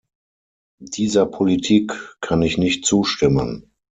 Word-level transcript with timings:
Dieser 0.79 1.27
Politik 1.27 2.17
kann 2.21 2.41
ich 2.41 2.57
nicht 2.57 2.87
zustimmen! 2.87 3.69